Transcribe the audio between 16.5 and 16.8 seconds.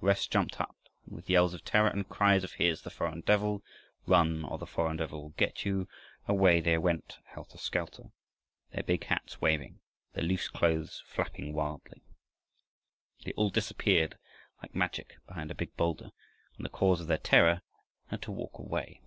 and the